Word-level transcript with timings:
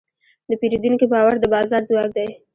د 0.49 0.51
پیرودونکي 0.59 1.05
باور 1.13 1.35
د 1.39 1.45
بازار 1.53 1.81
ځواک 1.89 2.09
دی. 2.17 2.27